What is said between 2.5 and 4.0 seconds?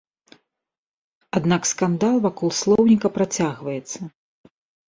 слоўніка працягваецца.